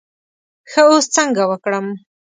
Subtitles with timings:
[0.71, 1.87] ښه اوس څنګه وکړم.